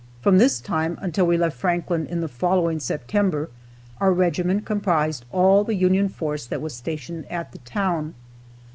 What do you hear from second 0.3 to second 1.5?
this time until we